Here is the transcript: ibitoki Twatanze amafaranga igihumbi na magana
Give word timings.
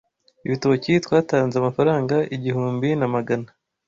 ibitoki 0.47 0.91
Twatanze 1.05 1.55
amafaranga 1.57 2.15
igihumbi 2.35 2.87
na 2.99 3.07
magana 3.15 3.49